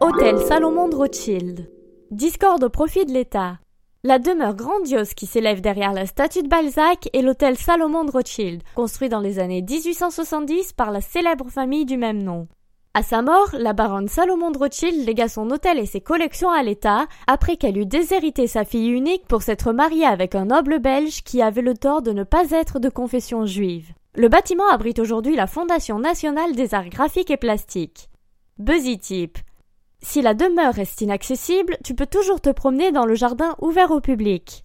[0.00, 1.68] Hôtel Salomon de Rothschild.
[2.12, 3.58] Discorde au profit de l'État.
[4.04, 8.62] La demeure grandiose qui s'élève derrière la statue de Balzac est l'hôtel Salomon de Rothschild,
[8.76, 12.46] construit dans les années 1870 par la célèbre famille du même nom.
[12.94, 16.62] À sa mort, la baronne Salomon de Rothschild légua son hôtel et ses collections à
[16.62, 21.24] l'État, après qu'elle eut déshérité sa fille unique pour s'être mariée avec un noble belge
[21.24, 23.92] qui avait le tort de ne pas être de confession juive.
[24.14, 28.08] Le bâtiment abrite aujourd'hui la Fondation nationale des arts graphiques et plastiques.
[28.58, 29.38] Buzzy Tip.
[30.00, 34.00] Si la demeure reste inaccessible, tu peux toujours te promener dans le jardin ouvert au
[34.00, 34.56] public.